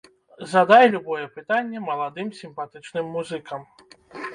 [0.53, 3.61] Задай любое пытанне маладым сімпатычным музыкам!